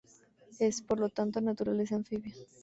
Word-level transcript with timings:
Es, 0.57 0.81
por 0.81 0.99
lo 0.99 1.09
tanto, 1.09 1.39
de 1.39 1.45
naturaleza 1.45 1.93
anfibia. 1.95 2.33